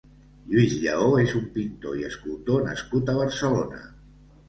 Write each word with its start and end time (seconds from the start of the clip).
Lluís 0.53 0.71
Lleó 0.85 1.11
és 1.25 1.35
un 1.41 1.45
pintor 1.59 2.01
i 2.01 2.09
escultor 2.09 2.67
nascut 2.73 3.15
a 3.15 3.19
Barcelona. 3.23 3.89